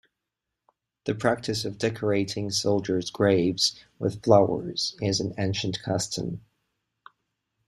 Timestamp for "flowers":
4.23-4.95